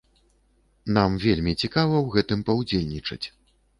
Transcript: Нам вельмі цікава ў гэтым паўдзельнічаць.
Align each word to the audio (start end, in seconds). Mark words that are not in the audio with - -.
Нам 0.95 1.11
вельмі 1.25 1.53
цікава 1.61 1.95
ў 2.05 2.17
гэтым 2.17 2.39
паўдзельнічаць. 2.49 3.23